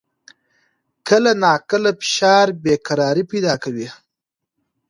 [1.07, 3.87] کله ناکله فشار بې قراري پیدا کوي.